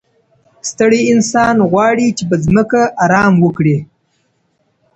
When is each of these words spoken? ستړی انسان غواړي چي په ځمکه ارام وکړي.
ستړی 0.69 1.01
انسان 1.13 1.55
غواړي 1.71 2.07
چي 2.17 2.23
په 2.29 2.35
ځمکه 2.45 2.81
ارام 3.03 3.33
وکړي. 3.45 3.77